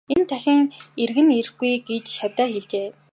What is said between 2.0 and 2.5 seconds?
шавьдаа